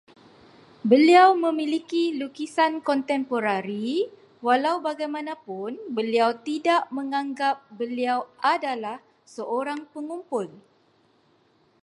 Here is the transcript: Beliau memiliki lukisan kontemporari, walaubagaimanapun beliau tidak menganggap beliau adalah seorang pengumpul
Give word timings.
Beliau 0.91 1.29
memiliki 1.45 2.03
lukisan 2.21 2.73
kontemporari, 2.87 3.95
walaubagaimanapun 4.45 5.71
beliau 5.97 6.31
tidak 6.47 6.81
menganggap 6.97 7.55
beliau 7.79 8.19
adalah 8.53 8.97
seorang 9.35 9.79
pengumpul 9.93 10.45